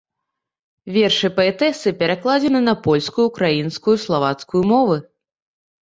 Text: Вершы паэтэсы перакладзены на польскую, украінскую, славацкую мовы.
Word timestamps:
Вершы 0.95 1.29
паэтэсы 1.35 1.93
перакладзены 2.01 2.59
на 2.69 2.75
польскую, 2.87 3.29
украінскую, 3.33 3.97
славацкую 4.09 4.61
мовы. 4.77 5.03